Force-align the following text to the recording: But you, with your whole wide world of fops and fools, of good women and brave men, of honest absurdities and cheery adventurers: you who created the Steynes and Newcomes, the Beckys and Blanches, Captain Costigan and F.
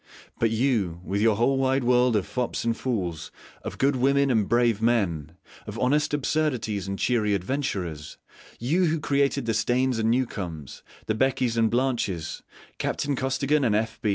But 0.39 0.49
you, 0.49 0.99
with 1.03 1.21
your 1.21 1.35
whole 1.35 1.59
wide 1.59 1.83
world 1.83 2.15
of 2.15 2.25
fops 2.25 2.63
and 2.65 2.75
fools, 2.75 3.29
of 3.61 3.77
good 3.77 3.95
women 3.95 4.31
and 4.31 4.49
brave 4.49 4.81
men, 4.81 5.33
of 5.67 5.77
honest 5.77 6.11
absurdities 6.11 6.87
and 6.87 6.97
cheery 6.97 7.35
adventurers: 7.35 8.17
you 8.57 8.85
who 8.85 8.99
created 8.99 9.45
the 9.45 9.51
Steynes 9.53 9.99
and 9.99 10.09
Newcomes, 10.09 10.81
the 11.05 11.13
Beckys 11.13 11.55
and 11.55 11.69
Blanches, 11.69 12.41
Captain 12.79 13.15
Costigan 13.15 13.63
and 13.63 13.75
F. 13.75 13.99